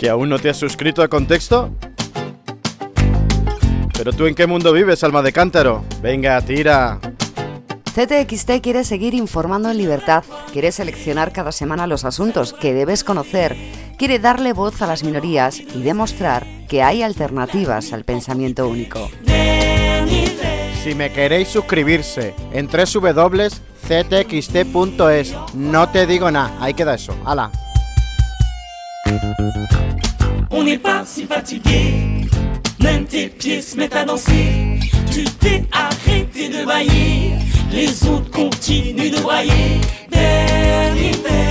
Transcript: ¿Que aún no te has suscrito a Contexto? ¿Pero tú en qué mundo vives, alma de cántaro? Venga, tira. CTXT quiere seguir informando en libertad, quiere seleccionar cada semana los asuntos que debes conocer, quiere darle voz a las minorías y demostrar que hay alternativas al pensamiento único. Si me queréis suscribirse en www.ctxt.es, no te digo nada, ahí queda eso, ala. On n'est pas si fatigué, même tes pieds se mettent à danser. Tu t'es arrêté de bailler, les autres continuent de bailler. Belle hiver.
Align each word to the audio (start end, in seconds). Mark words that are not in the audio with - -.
¿Que 0.00 0.08
aún 0.08 0.30
no 0.30 0.38
te 0.38 0.48
has 0.48 0.56
suscrito 0.56 1.02
a 1.02 1.08
Contexto? 1.08 1.70
¿Pero 3.92 4.14
tú 4.14 4.26
en 4.26 4.34
qué 4.34 4.46
mundo 4.46 4.72
vives, 4.72 5.04
alma 5.04 5.20
de 5.20 5.30
cántaro? 5.30 5.84
Venga, 6.00 6.40
tira. 6.40 6.98
CTXT 7.94 8.62
quiere 8.62 8.84
seguir 8.84 9.12
informando 9.12 9.70
en 9.70 9.76
libertad, 9.76 10.24
quiere 10.54 10.72
seleccionar 10.72 11.34
cada 11.34 11.52
semana 11.52 11.86
los 11.86 12.06
asuntos 12.06 12.54
que 12.54 12.72
debes 12.72 13.04
conocer, 13.04 13.54
quiere 13.98 14.18
darle 14.18 14.54
voz 14.54 14.80
a 14.80 14.86
las 14.86 15.04
minorías 15.04 15.60
y 15.60 15.82
demostrar 15.82 16.46
que 16.66 16.82
hay 16.82 17.02
alternativas 17.02 17.92
al 17.92 18.04
pensamiento 18.04 18.68
único. 18.68 19.10
Si 20.82 20.94
me 20.94 21.12
queréis 21.12 21.48
suscribirse 21.48 22.34
en 22.54 22.68
www.ctxt.es, 22.68 23.54
no 25.52 25.90
te 25.90 26.06
digo 26.06 26.30
nada, 26.30 26.56
ahí 26.58 26.72
queda 26.72 26.94
eso, 26.94 27.14
ala. 27.26 27.52
On 30.50 30.64
n'est 30.64 30.78
pas 30.78 31.04
si 31.04 31.24
fatigué, 31.24 32.26
même 32.80 33.04
tes 33.04 33.28
pieds 33.28 33.62
se 33.62 33.76
mettent 33.76 33.96
à 33.96 34.04
danser. 34.04 34.78
Tu 35.10 35.24
t'es 35.24 35.64
arrêté 35.72 36.48
de 36.48 36.64
bailler, 36.64 37.32
les 37.72 38.06
autres 38.06 38.30
continuent 38.30 39.10
de 39.10 39.26
bailler. 39.26 39.80
Belle 40.10 40.96
hiver. 40.96 41.50